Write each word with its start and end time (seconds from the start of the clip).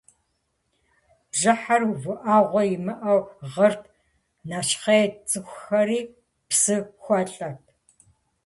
Бжьыхьэр 1.29 1.81
увыӏэгъуэ 1.91 2.63
имыӏэу 2.75 3.21
гъырт, 3.51 3.83
нэщхъейт, 4.49 5.13
цӏыхухэри 5.29 5.99
псы 6.49 6.75
хуэлӏэрт. 7.01 7.63